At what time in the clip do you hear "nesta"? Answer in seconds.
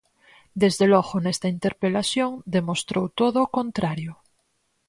1.25-1.47